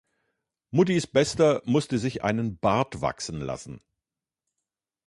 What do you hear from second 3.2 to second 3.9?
lassen.